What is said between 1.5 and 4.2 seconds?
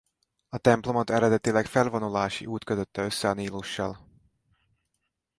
felvonulási út kötötte össze a Nílussal.